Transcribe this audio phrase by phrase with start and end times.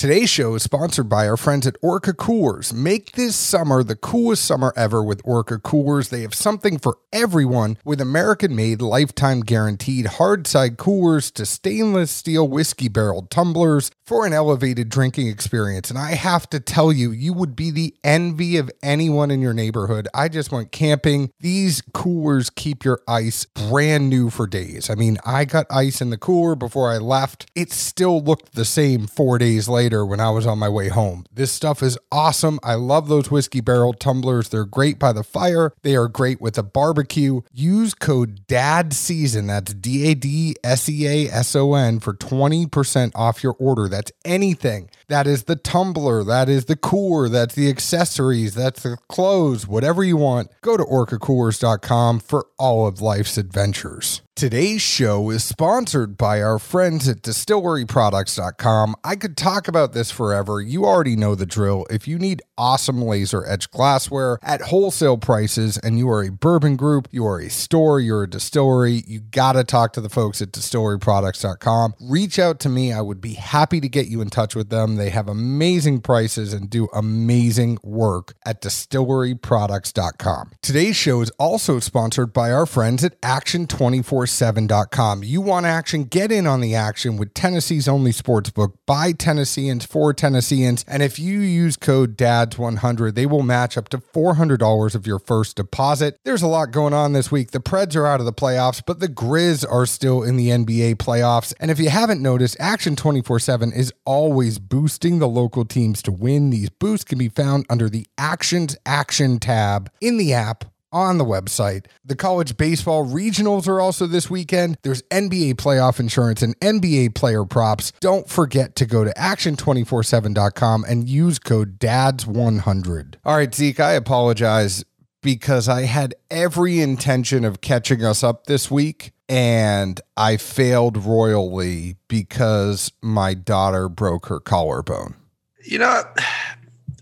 [0.00, 2.72] Today's show is sponsored by our friends at Orca Coolers.
[2.72, 6.08] Make this summer the coolest summer ever with Orca Coolers.
[6.08, 12.10] They have something for everyone with American made, lifetime guaranteed hard side coolers to stainless
[12.10, 15.90] steel whiskey barreled tumblers for an elevated drinking experience.
[15.90, 19.52] And I have to tell you, you would be the envy of anyone in your
[19.52, 20.08] neighborhood.
[20.14, 21.30] I just went camping.
[21.40, 24.88] These coolers keep your ice brand new for days.
[24.88, 27.50] I mean, I got ice in the cooler before I left.
[27.54, 30.88] It still looked the same four days later later when I was on my way
[30.88, 31.24] home.
[31.32, 32.60] This stuff is awesome.
[32.62, 34.48] I love those whiskey barrel tumblers.
[34.48, 35.72] They're great by the fire.
[35.82, 37.40] They are great with a barbecue.
[37.52, 39.48] Use code DAD season.
[39.48, 43.88] That's D A D S E A S O N for 20% off your order.
[43.88, 44.90] That's anything.
[45.10, 50.04] That is the tumbler, that is the core, that's the accessories, that's the clothes, whatever
[50.04, 50.52] you want.
[50.62, 54.22] Go to orcacoolers.com for all of life's adventures.
[54.40, 58.96] Today's show is sponsored by our friends at distilleryproducts.com.
[59.04, 60.62] I could talk about this forever.
[60.62, 61.86] You already know the drill.
[61.90, 66.76] If you need awesome laser edge glassware at wholesale prices and you are a bourbon
[66.76, 70.40] group, you are a store, you're a distillery, you got to talk to the folks
[70.40, 71.96] at distilleryproducts.com.
[72.00, 72.94] Reach out to me.
[72.94, 74.96] I would be happy to get you in touch with them.
[75.00, 80.52] They have amazing prices and do amazing work at distilleryproducts.com.
[80.62, 85.22] Today's show is also sponsored by our friends at Action 24 247.com.
[85.24, 86.04] You want action?
[86.04, 90.84] Get in on the action with Tennessee's only sports book by Tennesseans for Tennesseans.
[90.86, 95.56] And if you use code DADS100, they will match up to $400 of your first
[95.56, 96.18] deposit.
[96.24, 97.52] There's a lot going on this week.
[97.52, 100.96] The Preds are out of the playoffs, but the Grizz are still in the NBA
[100.96, 101.54] playoffs.
[101.60, 106.12] And if you haven't noticed, Action 24 7 is always boosting the local teams to
[106.12, 106.50] win.
[106.50, 111.24] These boosts can be found under the Actions Action tab in the app on the
[111.24, 111.86] website.
[112.04, 114.78] The college baseball regionals are also this weekend.
[114.82, 117.92] There's NBA playoff insurance and NBA player props.
[118.00, 123.16] Don't forget to go to action247.com and use code DADS100.
[123.24, 124.84] All right, Zeke, I apologize
[125.22, 131.96] because I had every intention of catching us up this week and I failed royally
[132.08, 135.14] because my daughter broke her collarbone.
[135.62, 136.02] You know,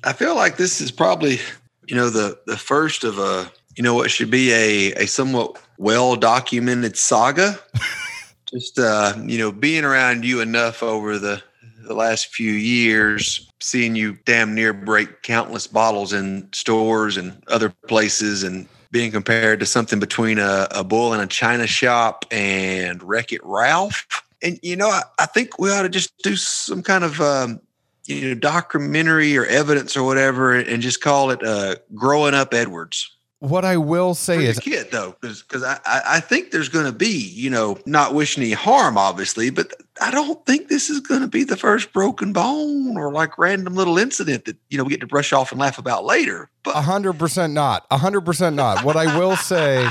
[0.05, 1.39] I feel like this is probably,
[1.87, 5.57] you know, the the first of a you know what should be a, a somewhat
[5.79, 7.59] well documented saga.
[8.53, 11.43] Just uh, you know, being around you enough over the
[11.87, 17.73] the last few years, seeing you damn near break countless bottles in stores and other
[17.87, 23.03] places, and being compared to something between a, a bull in a china shop and
[23.03, 24.07] Wreck It Ralph.
[24.43, 27.61] And you know, I, I think we ought to just do some kind of um,
[28.07, 33.19] you know documentary or evidence or whatever, and just call it uh, "Growing Up Edwards."
[33.41, 37.31] what I will say is, kid though, because I, I think there's going to be,
[37.35, 41.29] you know, not wishing any harm, obviously, but I don't think this is going to
[41.29, 45.01] be the first broken bone or like random little incident that you know we get
[45.01, 46.51] to brush off and laugh about later.
[46.63, 48.85] But hundred percent not, hundred percent not.
[48.85, 49.89] What I will say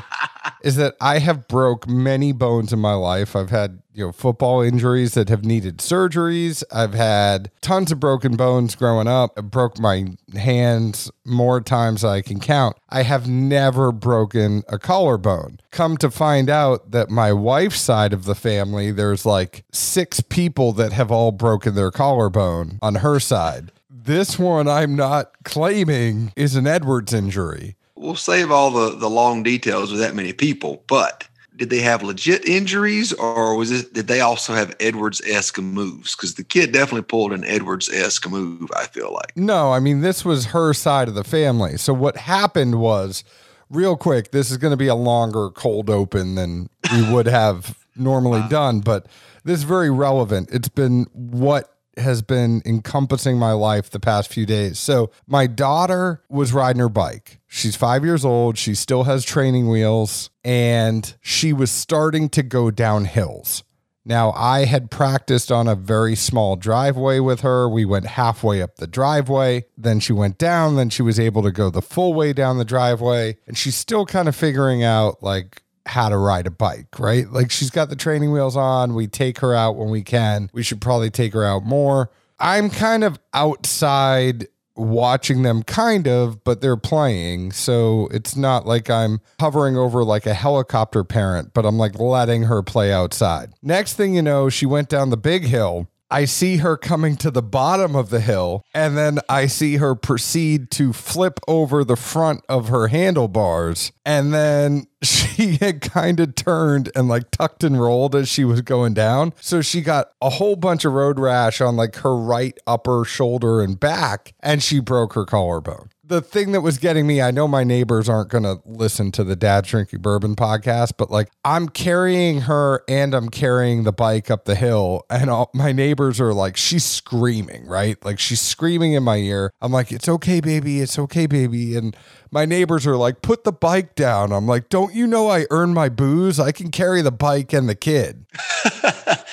[0.62, 3.36] is that I have broke many bones in my life.
[3.36, 6.64] I've had you know football injuries that have needed surgeries.
[6.72, 9.34] I've had tons of broken bones growing up.
[9.38, 12.78] I broke my hands more times than I can count.
[12.90, 15.60] I have never broken a collarbone.
[15.72, 20.74] Come to find out that my wife's side of the family, there's like six people
[20.74, 23.72] that have all broken their collarbone on her side.
[23.90, 27.77] This one I'm not claiming is an Edwards injury.
[27.98, 31.28] We'll save all the, the long details with that many people, but
[31.58, 36.16] did they have legit injuries or was it did they also have Edwards esque moves?
[36.16, 39.36] Because the kid definitely pulled an Edwards esque move, I feel like.
[39.36, 41.78] No, I mean this was her side of the family.
[41.78, 43.24] So what happened was
[43.70, 47.78] real quick, this is going to be a longer cold open than we would have
[47.96, 48.48] normally uh.
[48.48, 49.08] done, but
[49.44, 50.50] this is very relevant.
[50.52, 54.80] It's been what has been encompassing my life the past few days.
[54.80, 57.40] So, my daughter was riding her bike.
[57.48, 58.58] She's five years old.
[58.58, 63.64] She still has training wheels, and she was starting to go down hills.
[64.08, 67.68] Now, I had practiced on a very small driveway with her.
[67.68, 69.66] We went halfway up the driveway.
[69.78, 70.78] Then she went down.
[70.78, 73.36] Then she was able to go the full way down the driveway.
[73.46, 77.30] And she's still kind of figuring out, like, how to ride a bike, right?
[77.30, 78.94] Like she's got the training wheels on.
[78.94, 80.50] We take her out when we can.
[80.54, 82.12] We should probably take her out more.
[82.40, 84.48] I'm kind of outside
[84.78, 90.28] watching them kind of but they're playing so it's not like i'm hovering over like
[90.28, 94.68] a helicopter parent but i'm like letting her play outside next thing you know she
[94.68, 98.64] went down the big hill I see her coming to the bottom of the hill,
[98.74, 103.92] and then I see her proceed to flip over the front of her handlebars.
[104.06, 108.62] And then she had kind of turned and like tucked and rolled as she was
[108.62, 109.34] going down.
[109.42, 113.62] So she got a whole bunch of road rash on like her right upper shoulder
[113.62, 117.48] and back, and she broke her collarbone the thing that was getting me, I know
[117.48, 121.68] my neighbors aren't going to listen to the Dad Drinking Bourbon podcast, but like I'm
[121.68, 126.34] carrying her and I'm carrying the bike up the hill, and all, my neighbors are
[126.34, 128.04] like, she's screaming, right?
[128.06, 129.52] Like she's screaming in my ear.
[129.62, 130.80] I'm like, it's okay, baby.
[130.80, 131.76] It's okay, baby.
[131.76, 131.96] And
[132.32, 134.32] my neighbors are like, put the bike down.
[134.32, 136.40] I'm like, don't you know I earn my booze?
[136.40, 138.26] I can carry the bike and the kid.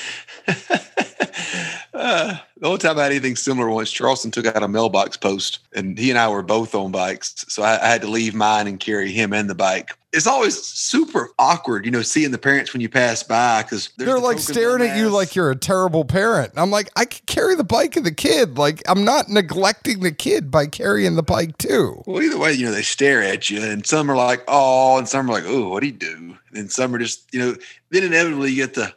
[2.64, 5.98] the only time I had anything similar once, Charleston took out a mailbox post, and
[5.98, 8.80] he and I were both on bikes, so I, I, had to leave mine and
[8.80, 9.90] carry him and the bike.
[10.14, 14.14] It's always super awkward, you know, seeing the parents when you pass by because they're
[14.14, 16.54] the like staring at you like you're a terrible parent.
[16.56, 18.56] I'm like, I can carry the bike and the kid.
[18.56, 22.02] Like I'm not neglecting the kid by carrying the bike too.
[22.06, 25.06] Well, either way, you know, they stare at you, and some are like, oh, and
[25.06, 26.38] some are like, oh, what do you do?
[26.54, 27.56] And some are just, you know,
[27.90, 28.94] then inevitably you get the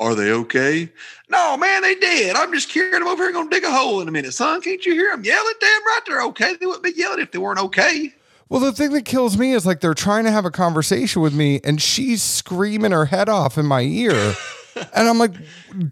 [0.00, 0.90] are they okay?
[1.28, 2.34] No, man, they did.
[2.34, 3.32] I'm just carrying them over here.
[3.32, 4.60] Going to dig a hole in a minute, son.
[4.62, 5.54] Can't you hear them yelling?
[5.60, 6.54] Damn right, they're okay.
[6.58, 8.14] They wouldn't be yelling if they weren't okay.
[8.48, 11.32] Well, the thing that kills me is like they're trying to have a conversation with
[11.32, 14.34] me, and she's screaming her head off in my ear,
[14.92, 15.34] and I'm like,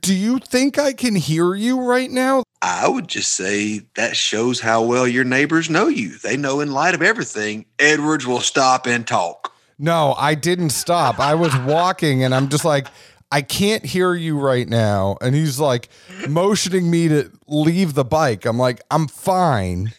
[0.01, 4.59] "Do you think I can hear you right now?" I would just say that shows
[4.59, 6.19] how well your neighbors know you.
[6.19, 9.55] They know, in light of everything, Edwards will stop and talk.
[9.79, 11.21] No, I didn't stop.
[11.21, 12.89] I was walking, and I'm just like.
[13.31, 15.17] I can't hear you right now.
[15.21, 15.89] And he's like
[16.29, 18.47] motioning me to leave the bike.
[18.47, 19.93] I'm like, I'm fine.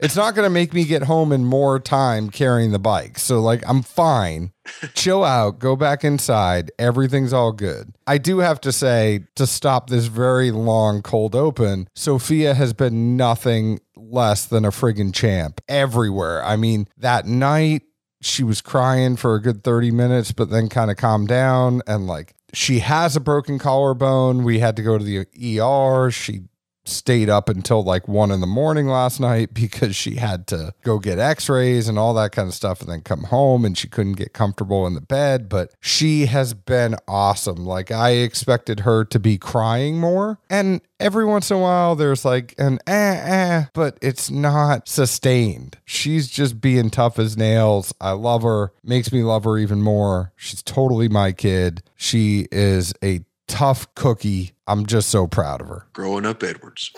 [0.00, 3.18] It's not going to make me get home in more time carrying the bike.
[3.18, 4.52] So, like, I'm fine.
[4.94, 6.70] Chill out, go back inside.
[6.78, 7.94] Everything's all good.
[8.06, 13.16] I do have to say, to stop this very long cold open, Sophia has been
[13.16, 16.44] nothing less than a friggin' champ everywhere.
[16.44, 17.82] I mean, that night,
[18.20, 22.06] she was crying for a good 30 minutes, but then kind of calmed down and
[22.06, 24.44] like she has a broken collarbone.
[24.44, 26.10] We had to go to the ER.
[26.10, 26.42] She
[26.88, 30.98] stayed up until like one in the morning last night because she had to go
[30.98, 34.14] get x-rays and all that kind of stuff and then come home and she couldn't
[34.14, 35.48] get comfortable in the bed.
[35.48, 37.64] But she has been awesome.
[37.64, 40.38] Like i expected her to be crying more.
[40.50, 45.78] And every once in a while there's like an eh eh but it's not sustained.
[45.84, 47.94] She's just being tough as nails.
[48.00, 48.72] I love her.
[48.82, 50.32] Makes me love her even more.
[50.36, 51.82] She's totally my kid.
[51.96, 54.52] She is a tough cookie.
[54.66, 55.86] I'm just so proud of her.
[55.92, 56.92] Growing up Edwards.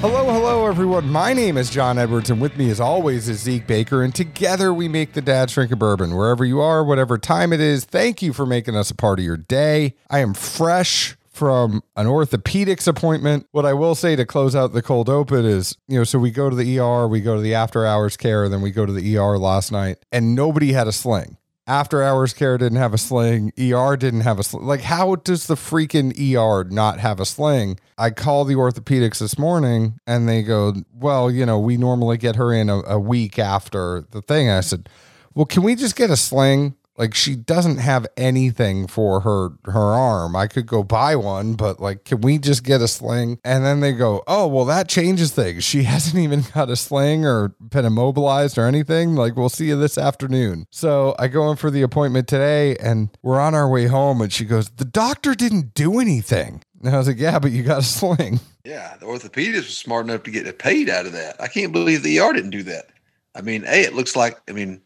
[0.00, 1.10] Hello, hello, everyone.
[1.10, 4.02] My name is John Edwards, and with me, as always, is Zeke Baker.
[4.02, 6.14] And together we make the Dad's Drinking Bourbon.
[6.14, 9.24] Wherever you are, whatever time it is, thank you for making us a part of
[9.24, 9.94] your day.
[10.10, 13.46] I am fresh from an orthopedics appointment.
[13.52, 16.30] What I will say to close out the cold open is, you know, so we
[16.30, 18.92] go to the ER, we go to the after hours care, then we go to
[18.92, 21.38] the ER last night, and nobody had a sling.
[21.68, 23.52] After hours care didn't have a sling.
[23.58, 24.64] ER didn't have a sling.
[24.64, 27.80] Like, how does the freaking ER not have a sling?
[27.98, 32.36] I called the orthopedics this morning and they go, well, you know, we normally get
[32.36, 34.48] her in a, a week after the thing.
[34.48, 34.88] I said,
[35.34, 36.76] well, can we just get a sling?
[36.98, 40.34] Like she doesn't have anything for her her arm.
[40.34, 43.38] I could go buy one, but like can we just get a sling?
[43.44, 45.64] And then they go, "Oh, well that changes things.
[45.64, 49.14] She hasn't even got a sling or been immobilized or anything.
[49.14, 53.10] Like we'll see you this afternoon." So, I go in for the appointment today and
[53.22, 56.98] we're on our way home and she goes, "The doctor didn't do anything." And I
[56.98, 60.30] was like, "Yeah, but you got a sling." Yeah, the orthopedist was smart enough to
[60.30, 61.40] get paid out of that.
[61.40, 62.86] I can't believe the ER didn't do that.
[63.34, 64.80] I mean, a it looks like I mean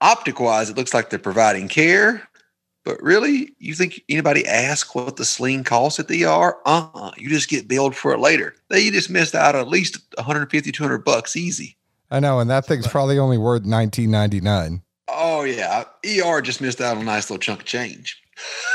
[0.00, 2.28] optic wise, it looks like they're providing care.
[2.84, 6.56] But really, you think anybody ask what the sling costs at the ER?
[6.64, 7.10] Uh-uh.
[7.16, 8.54] You just get billed for it later.
[8.68, 11.76] They you just missed out at least 150, 200 bucks easy.
[12.12, 14.82] I know, and that thing's probably only worth 19.99.
[15.08, 18.22] Oh yeah, ER just missed out on a nice little chunk of change.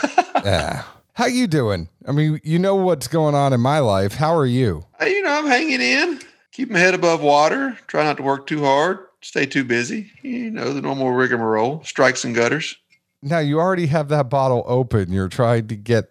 [0.43, 0.83] yeah.
[1.13, 1.87] How you doing?
[2.05, 4.15] I mean, you know what's going on in my life.
[4.15, 4.85] How are you?
[4.99, 6.19] You know, I'm hanging in.
[6.51, 7.77] Keep my head above water.
[7.87, 10.11] Try not to work too hard stay too busy.
[10.21, 12.75] You know, the normal rigmarole, strikes and gutters.
[13.21, 15.11] Now you already have that bottle open.
[15.11, 16.05] You're trying to get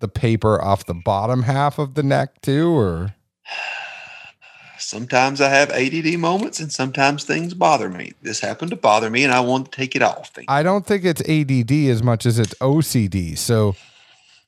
[0.00, 3.14] the paper off the bottom half of the neck too, or
[4.78, 8.12] sometimes I have ADD moments and sometimes things bother me.
[8.22, 10.32] This happened to bother me and I want to take it off.
[10.48, 13.36] I don't think it's ADD as much as it's OCD.
[13.36, 13.74] So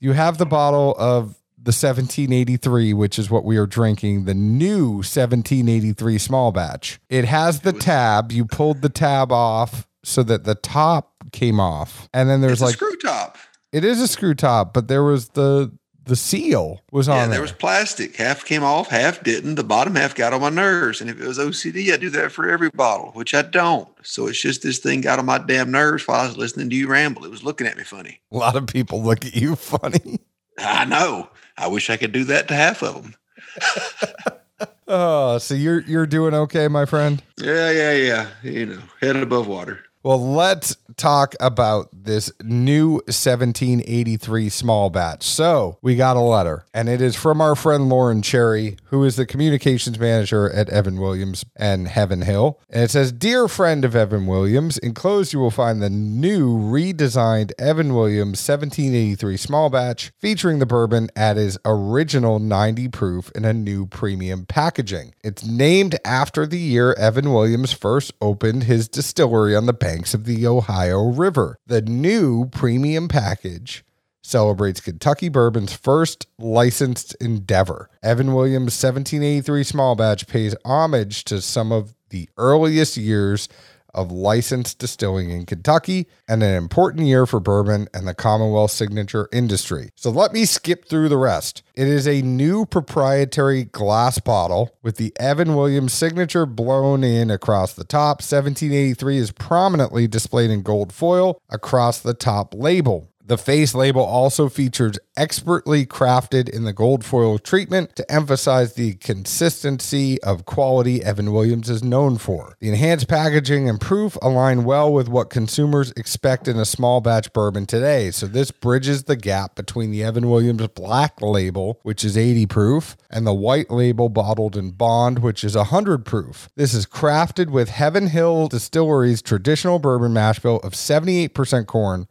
[0.00, 4.95] You have the bottle of the 1783, which is what we are drinking, the new
[4.95, 6.99] 1783 small batch.
[7.09, 8.33] It has the tab.
[8.33, 12.09] You pulled the tab off so that the top came off.
[12.12, 13.38] And then there's It's a like screw top.
[13.73, 15.71] it is a screw top, but there was the
[16.04, 17.31] the seal was on Yeah, there.
[17.35, 18.16] there was plastic.
[18.16, 19.54] Half came off, half didn't.
[19.54, 21.00] The bottom half got on my nerves.
[21.00, 23.88] And if it was OCD, I'd do that for every bottle, which I don't.
[24.02, 26.75] So it's just this thing got on my damn nerves while I was listening to
[26.75, 27.25] you ramble.
[27.25, 28.21] It was looking at me funny.
[28.33, 30.19] a lot of people look at you funny.
[30.59, 31.28] I know.
[31.56, 33.14] I wish I could do that to half of them.
[34.88, 37.23] Oh, so you're you're doing okay, my friend?
[37.40, 38.28] Yeah, yeah, yeah.
[38.42, 39.80] You know, head above water.
[40.04, 45.23] Well, let's talk about this new 1783 small batch.
[45.23, 49.14] So, we got a letter, and it is from our friend Lauren Cherry, who is
[49.14, 52.59] the communications manager at Evan Williams and Heaven Hill.
[52.68, 57.52] And it says, Dear friend of Evan Williams, enclosed you will find the new redesigned
[57.56, 63.52] Evan Williams 1783 small batch featuring the bourbon at his original 90 proof in a
[63.52, 65.14] new premium packaging.
[65.23, 70.25] It's named after the year Evan Williams first opened his distillery on the banks of
[70.25, 71.58] the Ohio River.
[71.66, 73.84] The new premium package
[74.22, 77.90] celebrates Kentucky Bourbon's first licensed endeavor.
[78.02, 83.50] Evan Williams 1783 small batch pays homage to some of the earliest years
[83.94, 89.28] of licensed distilling in Kentucky and an important year for bourbon and the Commonwealth signature
[89.32, 89.90] industry.
[89.94, 91.62] So let me skip through the rest.
[91.75, 97.75] It is a new proprietary glass bottle with the Evan Williams signature blown in across
[97.75, 98.20] the top.
[98.20, 103.12] 1783 is prominently displayed in gold foil across the top label.
[103.32, 108.92] The face label also features expertly crafted in the gold foil treatment to emphasize the
[108.96, 112.58] consistency of quality Evan Williams is known for.
[112.60, 117.32] The enhanced packaging and proof align well with what consumers expect in a small batch
[117.32, 118.10] bourbon today.
[118.10, 122.98] So this bridges the gap between the Evan Williams black label, which is 80 proof,
[123.08, 126.50] and the white label bottled in bond, which is 100 proof.
[126.54, 132.06] This is crafted with Heaven Hill Distillery's traditional bourbon mash bill of 78% corn.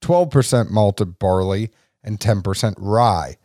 [0.00, 1.70] 12% malted barley,
[2.02, 3.36] and 10% rye.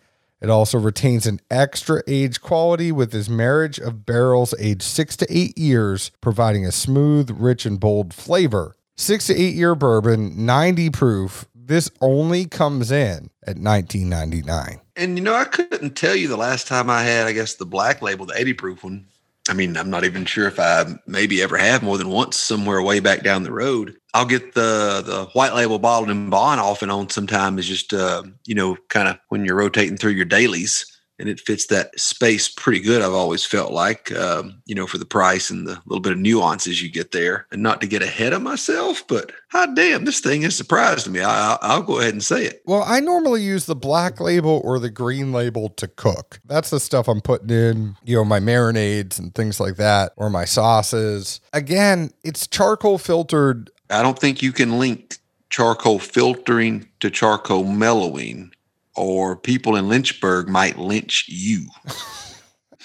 [0.41, 5.27] It also retains an extra age quality with his marriage of barrels aged six to
[5.29, 8.75] eight years, providing a smooth, rich, and bold flavor.
[8.97, 11.45] Six to eight year bourbon, 90 proof.
[11.53, 14.79] This only comes in at 19.99.
[14.95, 17.65] And you know, I couldn't tell you the last time I had, I guess, the
[17.65, 19.07] black label, the 80 proof one.
[19.47, 22.81] I mean, I'm not even sure if I maybe ever have more than once somewhere
[22.81, 23.95] way back down the road.
[24.13, 28.23] I'll get the the white label bottled in bond off and on sometimes just uh,
[28.45, 32.47] you know, kind of when you're rotating through your dailies and it fits that space
[32.49, 33.01] pretty good.
[33.01, 36.19] I've always felt like, um, you know, for the price and the little bit of
[36.19, 40.19] nuances you get there, and not to get ahead of myself, but hot damn, this
[40.19, 41.21] thing has surprised me.
[41.21, 42.61] I, I'll go ahead and say it.
[42.65, 46.39] Well, I normally use the black label or the green label to cook.
[46.45, 50.29] That's the stuff I'm putting in, you know, my marinades and things like that, or
[50.29, 51.39] my sauces.
[51.53, 53.69] Again, it's charcoal filtered.
[53.89, 55.17] I don't think you can link
[55.49, 58.51] charcoal filtering to charcoal mellowing,
[58.95, 61.67] or people in Lynchburg might lynch you.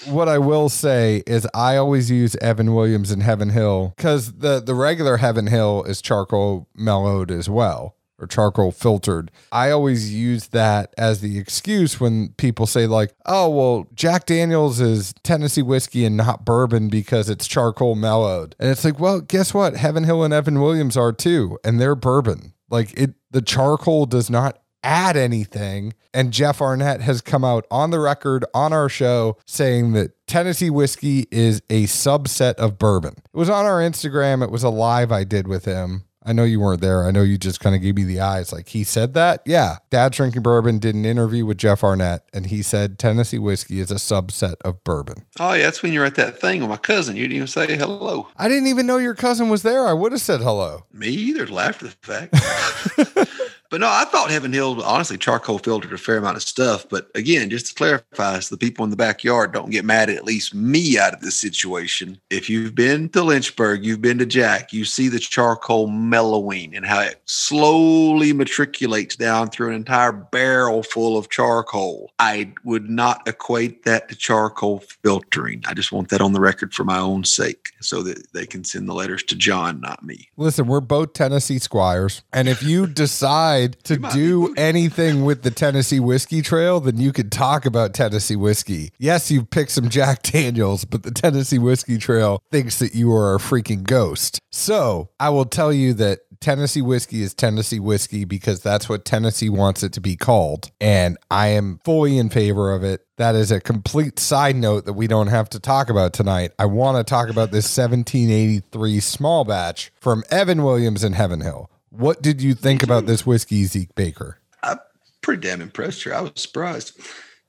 [0.05, 4.59] What I will say is I always use Evan Williams and Heaven Hill because the,
[4.59, 9.31] the regular Heaven Hill is charcoal mellowed as well or charcoal filtered.
[9.51, 14.79] I always use that as the excuse when people say like, "Oh, well, Jack Daniels
[14.79, 19.53] is Tennessee whiskey and not bourbon because it's charcoal mellowed." And it's like, "Well, guess
[19.53, 19.75] what?
[19.75, 22.53] Heaven Hill and Evan Williams are too, and they're bourbon.
[22.69, 25.93] Like it the charcoal does not add anything.
[26.13, 30.69] And Jeff Arnett has come out on the record on our show saying that Tennessee
[30.69, 33.13] whiskey is a subset of bourbon.
[33.17, 34.43] It was on our Instagram.
[34.43, 36.05] It was a live I did with him.
[36.23, 37.03] I know you weren't there.
[37.03, 38.53] I know you just kind of gave me the eyes.
[38.53, 39.41] Like he said that.
[39.45, 39.77] Yeah.
[39.89, 43.89] Dad Drinking Bourbon did an interview with Jeff Arnett and he said Tennessee whiskey is
[43.89, 45.25] a subset of bourbon.
[45.39, 47.15] Oh, yeah, that's when you're at that thing with my cousin.
[47.15, 48.27] You didn't even say hello.
[48.37, 49.87] I didn't even know your cousin was there.
[49.87, 50.85] I would have said hello.
[50.93, 53.31] Me either, Laughed at the fact.
[53.71, 56.85] but no, I thought Heaven Hill, honestly, charcoal filtered a fair amount of stuff.
[56.89, 60.17] But again, just to clarify, so the people in the backyard don't get mad at
[60.17, 62.19] at least me out of this situation.
[62.29, 66.85] If you've been to Lynchburg, you've been to Jack, you see the charcoal mellowing and
[66.85, 72.11] how it slowly matriculates down through an entire barrel full of charcoal.
[72.19, 75.63] I would not equate that to charcoal filtering.
[75.65, 78.65] I just want that on the record for my own sake so that they can
[78.65, 80.27] send the letters to John, not me.
[80.35, 82.21] Listen, we're both Tennessee squires.
[82.33, 87.31] And if you decide to do anything with the Tennessee whiskey trail, then you could
[87.31, 88.91] talk about Tennessee whiskey.
[88.97, 93.35] Yes, you've picked some Jack Daniels, but the Tennessee whiskey trail thinks that you are
[93.35, 94.39] a freaking ghost.
[94.51, 99.49] So I will tell you that Tennessee whiskey is Tennessee whiskey because that's what Tennessee
[99.49, 100.71] wants it to be called.
[100.81, 103.05] And I am fully in favor of it.
[103.17, 106.51] That is a complete side note that we don't have to talk about tonight.
[106.57, 111.69] I want to talk about this 1783 small batch from Evan Williams in Heaven Hill.
[111.91, 114.39] What did you think about this whiskey, Zeke Baker?
[114.63, 114.79] I'm
[115.21, 116.13] pretty damn impressed here.
[116.13, 116.99] I was surprised.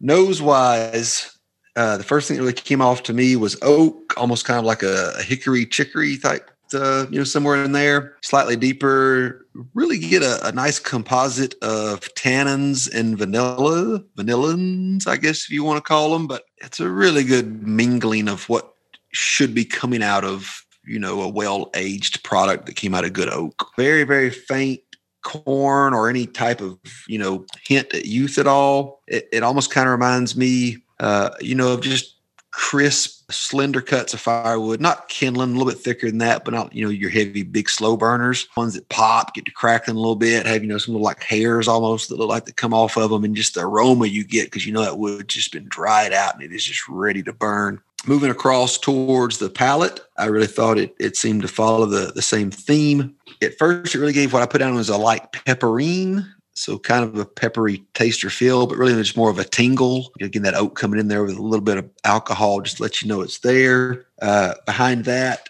[0.00, 1.38] Nose wise,
[1.76, 4.64] uh, the first thing that really came off to me was oak, almost kind of
[4.64, 9.46] like a, a hickory chicory type uh, you know, somewhere in there, slightly deeper.
[9.74, 15.64] Really get a, a, nice composite of tannins and vanilla, vanillins, I guess if you
[15.64, 16.26] want to call them.
[16.26, 18.74] But it's a really good mingling of what
[19.12, 23.12] should be coming out of, you know, a well aged product that came out of
[23.12, 23.70] good oak.
[23.76, 24.80] Very, very faint
[25.22, 29.02] corn or any type of, you know, hint at youth at all.
[29.06, 32.16] It, it almost kind of reminds me, uh, you know, of just
[32.52, 36.72] crisp, slender cuts of firewood, not kindling, a little bit thicker than that, but not,
[36.72, 40.16] you know, your heavy, big slow burners, ones that pop, get to crackling a little
[40.16, 42.96] bit, have, you know, some little like hairs almost that look like they come off
[42.96, 45.66] of them, and just the aroma you get because you know that wood just been
[45.68, 47.80] dried out and it is just ready to burn.
[48.06, 52.22] Moving across towards the palate, I really thought it it seemed to follow the the
[52.22, 53.14] same theme.
[53.40, 57.04] At first, it really gave what I put down was a light pepperine so kind
[57.04, 60.12] of a peppery taste or feel, but really just more of a tingle.
[60.20, 63.08] Again, that oak coming in there with a little bit of alcohol, just let you
[63.08, 64.06] know it's there.
[64.20, 65.48] Uh, behind that,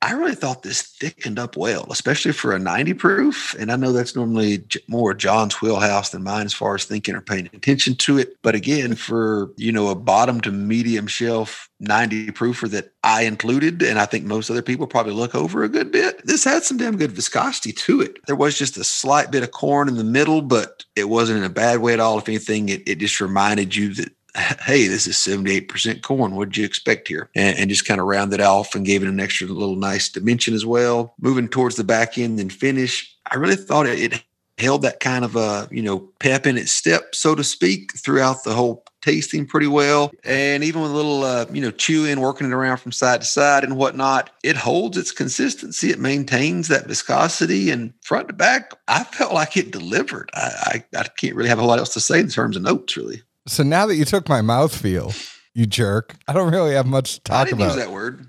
[0.00, 3.56] I really thought this thickened up well, especially for a 90 proof.
[3.58, 7.20] And I know that's normally more John's wheelhouse than mine as far as thinking or
[7.20, 8.36] paying attention to it.
[8.42, 13.82] But again, for, you know, a bottom to medium shelf 90 proofer that I included,
[13.82, 16.76] and I think most other people probably look over a good bit, this had some
[16.76, 18.18] damn good viscosity to it.
[18.26, 21.44] There was just a slight bit of corn in the middle, but it wasn't in
[21.44, 22.18] a bad way at all.
[22.18, 26.34] If anything, it, it just reminded you that hey, this is 78% corn.
[26.34, 27.30] What did you expect here?
[27.34, 30.54] And, and just kind of rounded off and gave it an extra little nice dimension
[30.54, 31.14] as well.
[31.20, 34.24] Moving towards the back end and finish, I really thought it, it
[34.58, 38.44] held that kind of a, you know, pep in its step, so to speak, throughout
[38.44, 40.10] the whole tasting pretty well.
[40.24, 43.26] And even with a little, uh, you know, chewing, working it around from side to
[43.26, 45.90] side and whatnot, it holds its consistency.
[45.90, 48.72] It maintains that viscosity and front to back.
[48.88, 50.30] I felt like it delivered.
[50.34, 52.96] I, I, I can't really have a lot else to say in terms of notes,
[52.96, 53.22] really.
[53.48, 55.12] So now that you took my mouth feel,
[55.54, 57.76] you jerk, I don't really have much to talk I didn't about.
[57.76, 58.28] Use that word.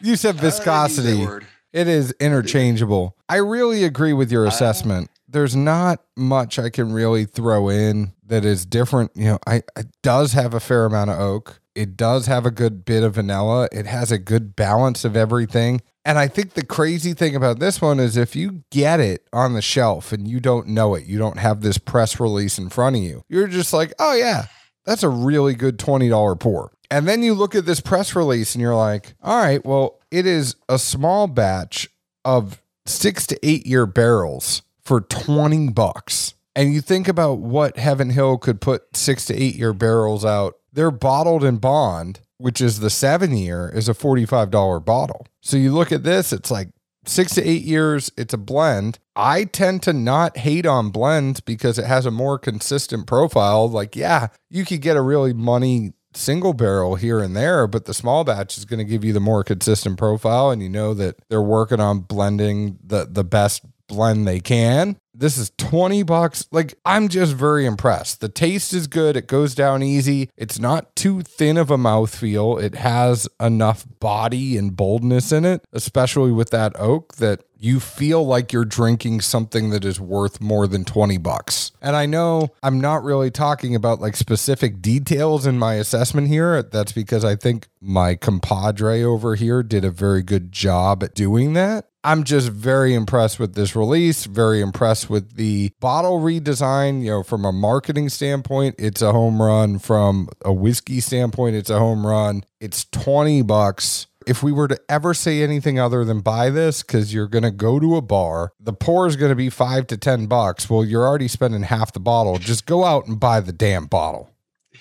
[0.00, 1.26] You said viscosity.
[1.72, 3.16] It is interchangeable.
[3.28, 5.10] I really agree with your assessment.
[5.28, 9.12] There's not much I can really throw in that is different.
[9.14, 11.60] You know, I it does have a fair amount of oak.
[11.74, 13.68] It does have a good bit of vanilla.
[13.70, 15.82] It has a good balance of everything.
[16.06, 19.54] And I think the crazy thing about this one is if you get it on
[19.54, 22.96] the shelf and you don't know it, you don't have this press release in front
[22.96, 24.46] of you, you're just like, oh, yeah,
[24.84, 26.70] that's a really good $20 pour.
[26.92, 30.26] And then you look at this press release and you're like, all right, well, it
[30.26, 31.88] is a small batch
[32.24, 36.34] of six to eight year barrels for 20 bucks.
[36.54, 40.54] And you think about what Heaven Hill could put six to eight year barrels out.
[40.72, 45.26] They're bottled in bond which is the seven year, is a $45 bottle.
[45.40, 46.68] So you look at this, it's like
[47.06, 48.98] six to eight years, it's a blend.
[49.14, 53.68] I tend to not hate on blends because it has a more consistent profile.
[53.68, 57.94] Like, yeah, you could get a really money single barrel here and there, but the
[57.94, 60.50] small batch is going to give you the more consistent profile.
[60.50, 64.96] And you know that they're working on blending the, the best blend they can.
[65.14, 66.46] This is 20 bucks.
[66.52, 68.20] Like, I'm just very impressed.
[68.20, 69.16] The taste is good.
[69.16, 70.28] It goes down easy.
[70.36, 72.62] It's not too thin of a mouthfeel.
[72.62, 78.24] It has enough body and boldness in it, especially with that oak, that you feel
[78.24, 81.72] like you're drinking something that is worth more than 20 bucks.
[81.80, 86.62] And I know I'm not really talking about like specific details in my assessment here.
[86.62, 91.54] That's because I think my compadre over here did a very good job at doing
[91.54, 91.88] that.
[92.06, 97.02] I'm just very impressed with this release, very impressed with the bottle redesign.
[97.02, 99.80] You know, from a marketing standpoint, it's a home run.
[99.80, 102.44] From a whiskey standpoint, it's a home run.
[102.60, 104.06] It's 20 bucks.
[104.26, 107.50] If we were to ever say anything other than buy this, because you're going to
[107.50, 110.68] go to a bar, the pour is going to be five to 10 bucks.
[110.68, 112.38] Well, you're already spending half the bottle.
[112.38, 114.30] Just go out and buy the damn bottle.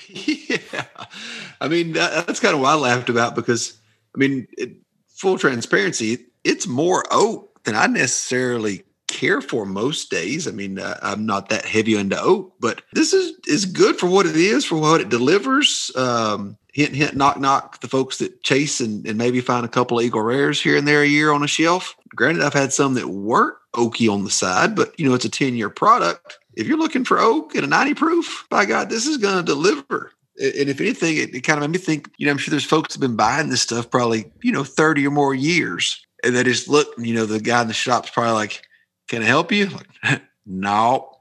[0.10, 0.86] Yeah.
[1.62, 3.78] I mean, that's kind of what I laughed about because,
[4.14, 4.76] I mean, it,
[5.08, 8.84] full transparency, it's more oak than I necessarily
[9.16, 10.48] care for most days.
[10.48, 14.08] I mean, uh, I'm not that heavy into oak, but this is is good for
[14.08, 15.90] what it is, for what it delivers.
[15.96, 17.80] Um, hint, hint, knock, knock.
[17.80, 20.88] The folks that chase and, and maybe find a couple of Eagle Rares here and
[20.88, 21.96] there a year on a shelf.
[22.16, 25.30] Granted, I've had some that weren't oaky on the side, but you know, it's a
[25.30, 26.38] 10 year product.
[26.56, 29.44] If you're looking for oak at a 90 proof, by God, this is going to
[29.44, 30.12] deliver.
[30.38, 32.66] And if anything, it, it kind of made me think, you know, I'm sure there's
[32.66, 36.36] folks that have been buying this stuff probably, you know, 30 or more years and
[36.36, 38.68] they just look, you know, the guy in the shop's probably like,
[39.08, 39.70] Can I help you?
[40.48, 41.12] No.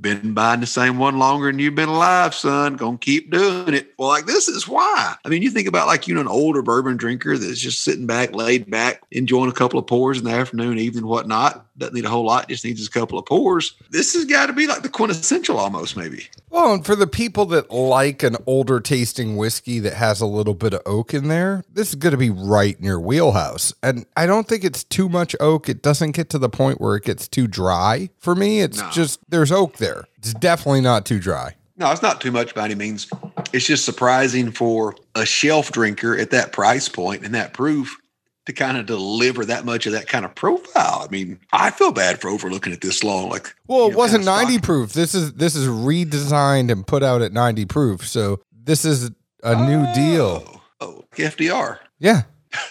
[0.00, 2.74] Been buying the same one longer than you've been alive, son.
[2.74, 3.92] Gonna keep doing it.
[3.96, 5.14] Well, like this is why.
[5.24, 8.06] I mean, you think about like you know an older bourbon drinker that's just sitting
[8.06, 11.66] back, laid back, enjoying a couple of pours in the afternoon, evening, whatnot.
[11.82, 13.74] Doesn't need a whole lot, just needs a couple of pours.
[13.90, 16.28] This has got to be like the quintessential almost, maybe.
[16.48, 20.54] Well, and for the people that like an older tasting whiskey that has a little
[20.54, 23.74] bit of oak in there, this is going to be right in your wheelhouse.
[23.82, 25.68] And I don't think it's too much oak.
[25.68, 28.10] It doesn't get to the point where it gets too dry.
[28.20, 28.88] For me, it's No.
[28.92, 30.04] just there's oak there.
[30.18, 31.56] It's definitely not too dry.
[31.76, 33.08] No, it's not too much by any means.
[33.52, 37.96] It's just surprising for a shelf drinker at that price point and that proof
[38.46, 41.04] to kind of deliver that much of that kind of profile.
[41.04, 43.28] I mean, I feel bad for overlooking it this long.
[43.28, 44.92] Like, Well, you it know, wasn't kinda 90 stock- proof.
[44.92, 48.06] This is this is redesigned and put out at 90 proof.
[48.06, 49.10] So this is
[49.44, 50.62] a new oh, deal.
[50.80, 51.78] Oh, FDR.
[51.98, 52.22] Yeah.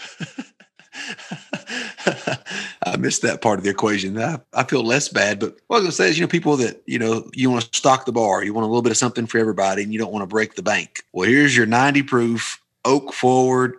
[2.84, 4.18] I missed that part of the equation.
[4.22, 6.30] I, I feel less bad, but what I was going to say is, you know,
[6.30, 8.92] people that, you know, you want to stock the bar, you want a little bit
[8.92, 11.04] of something for everybody, and you don't want to break the bank.
[11.14, 13.76] Well, here's your 90 proof, oak forward,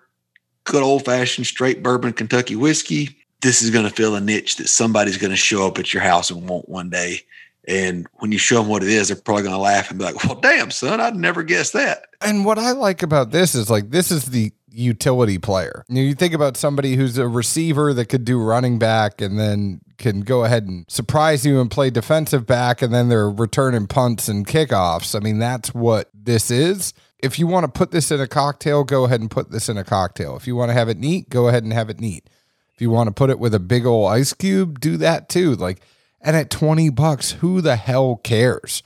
[0.64, 3.16] good old fashioned straight bourbon Kentucky whiskey.
[3.40, 6.02] This is going to fill a niche that somebody's going to show up at your
[6.02, 7.22] house and want one day.
[7.66, 10.04] And when you show them what it is, they're probably going to laugh and be
[10.04, 12.06] like, well, damn, son, I'd never guess that.
[12.20, 15.84] And what I like about this is like this is the utility player.
[15.88, 19.80] Know, you think about somebody who's a receiver that could do running back and then
[19.98, 24.28] can go ahead and surprise you and play defensive back and then they're returning punts
[24.28, 25.14] and kickoffs.
[25.14, 26.94] I mean, that's what this is.
[27.22, 29.78] If you want to put this in a cocktail, go ahead and put this in
[29.78, 30.36] a cocktail.
[30.36, 32.28] If you want to have it neat, go ahead and have it neat.
[32.74, 35.54] If you want to put it with a big old ice cube, do that too.
[35.54, 35.82] Like
[36.24, 38.82] and at 20 bucks, who the hell cares?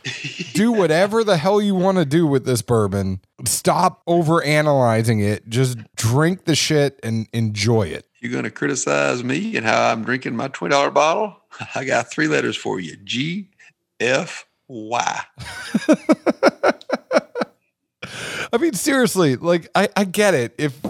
[0.55, 3.21] do whatever the hell you want to do with this bourbon.
[3.45, 5.47] Stop over analyzing it.
[5.49, 8.07] Just drink the shit and enjoy it.
[8.21, 11.37] You're going to criticize me and how I'm drinking my $20 bottle?
[11.75, 13.51] I got three letters for you G
[14.01, 15.21] F Y.
[18.53, 20.55] I mean, seriously, like I, I get it.
[20.59, 20.81] If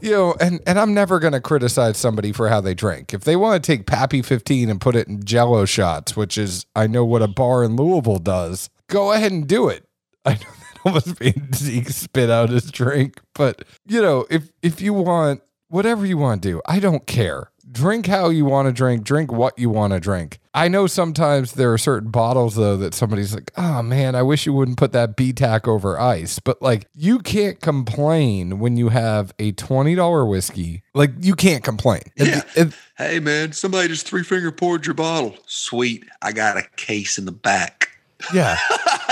[0.00, 3.14] you know, and and I'm never gonna criticize somebody for how they drink.
[3.14, 6.66] If they want to take Pappy 15 and put it in Jello shots, which is
[6.76, 9.84] I know what a bar in Louisville does, go ahead and do it.
[10.24, 14.80] I know that almost made Zeke spit out his drink, but you know, if if
[14.80, 17.50] you want whatever you want to do, I don't care.
[17.72, 19.04] Drink how you want to drink.
[19.04, 20.38] Drink what you want to drink.
[20.52, 24.46] I know sometimes there are certain bottles though that somebody's like, "Oh man, I wish
[24.46, 29.32] you wouldn't put that BTAC over ice." But like, you can't complain when you have
[29.40, 30.82] a twenty dollar whiskey.
[30.94, 32.02] Like, you can't complain.
[32.16, 32.42] Yeah.
[32.54, 35.34] the- at- Hey, man, somebody just three finger poured your bottle.
[35.46, 36.04] Sweet.
[36.22, 37.88] I got a case in the back.
[38.32, 38.56] yeah.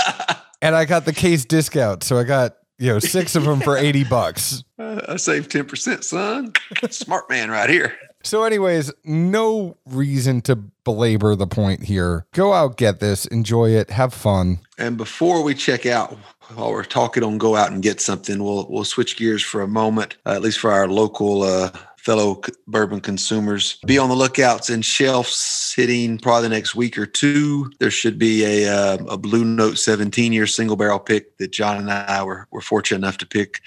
[0.61, 3.77] and I got the case discount, so I got you know six of them for
[3.77, 4.63] eighty bucks.
[4.79, 6.53] Uh, I saved 10%, son.
[6.91, 7.93] Smart man right here.
[8.23, 12.25] So, anyways, no reason to belabor the point here.
[12.33, 14.59] Go out, get this, enjoy it, have fun.
[14.77, 16.17] And before we check out,
[16.55, 19.67] while we're talking on go out and get something, we'll we'll switch gears for a
[19.67, 23.77] moment, uh, at least for our local uh, fellow bourbon consumers.
[23.85, 27.71] Be on the lookouts and shelves hitting probably the next week or two.
[27.79, 31.77] There should be a uh, a Blue Note 17 year single barrel pick that John
[31.77, 33.61] and I were were fortunate enough to pick.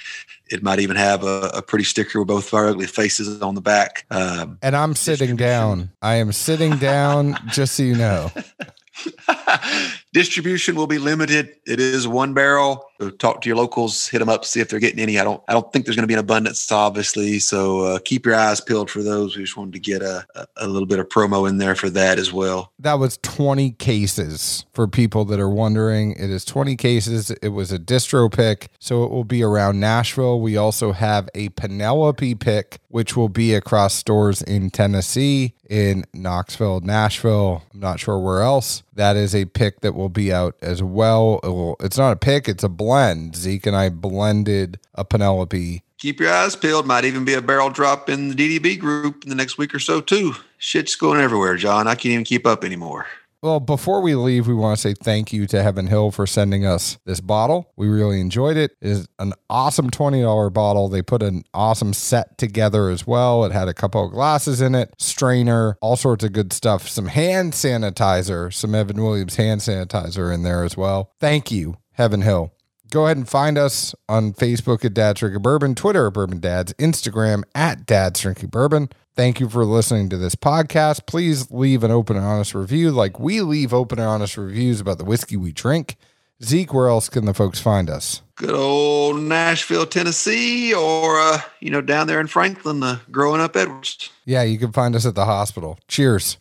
[0.49, 3.57] It might even have a, a pretty sticker with both of our ugly faces on
[3.57, 4.07] the back.
[4.11, 5.91] Um, And I'm sitting down.
[6.03, 8.31] I am sitting down, just so you know.
[10.17, 11.57] Distribution will be limited.
[11.67, 12.87] It is one barrel.
[13.19, 15.19] Talk to your locals, hit them up, see if they're getting any.
[15.19, 15.43] I don't.
[15.49, 17.39] I don't think there's going to be an abundance, obviously.
[17.39, 19.37] So uh, keep your eyes peeled for those.
[19.37, 21.91] We just wanted to get a, a, a little bit of promo in there for
[21.91, 22.73] that as well.
[22.79, 26.13] That was 20 cases for people that are wondering.
[26.13, 27.31] It is 20 cases.
[27.31, 30.41] It was a distro pick, so it will be around Nashville.
[30.41, 36.81] We also have a Penelope pick, which will be across stores in Tennessee, in Knoxville,
[36.81, 37.63] Nashville.
[37.75, 38.83] I'm not sure where else.
[38.95, 41.41] That is a pick that will be out as well.
[41.43, 43.35] It will, it's not a pick, it's a blend.
[43.35, 46.87] Zeke and I blended a Penelope Keep your eyes peeled.
[46.87, 49.79] Might even be a barrel drop in the DDB group in the next week or
[49.79, 50.35] so too.
[50.59, 51.89] Shit's going everywhere, John.
[51.89, 53.07] I can't even keep up anymore.
[53.43, 56.67] Well, before we leave, we want to say thank you to Heaven Hill for sending
[56.67, 57.73] us this bottle.
[57.77, 58.73] We really enjoyed it.
[58.81, 60.89] It is an awesome $20 bottle.
[60.89, 63.45] They put an awesome set together as well.
[63.45, 66.89] It had a couple of glasses in it, strainer, all sorts of good stuff.
[66.89, 71.13] Some hand sanitizer, some Evan Williams hand sanitizer in there as well.
[71.21, 72.53] Thank you, Heaven Hill.
[72.91, 76.73] Go ahead and find us on Facebook at Dad's Drinking Bourbon, Twitter at Bourbon Dads,
[76.75, 78.91] Instagram at Dad's Drinking Bourbon.
[79.17, 81.07] Thank you for listening to this podcast.
[81.07, 84.99] Please leave an open and honest review like we leave open and honest reviews about
[84.99, 85.97] the whiskey we drink.
[86.45, 88.21] Zeke, where else can the folks find us?
[88.37, 93.57] Good old Nashville, Tennessee, or uh, you know down there in Franklin, uh, growing up
[93.57, 94.11] Edwards.
[94.27, 95.79] Yeah, you can find us at the hospital.
[95.89, 96.37] Cheers.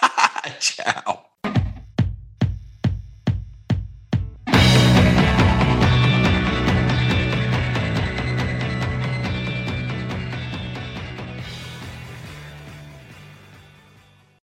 [0.60, 1.26] Ciao.